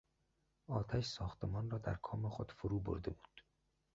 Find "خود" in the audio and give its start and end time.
2.29-2.51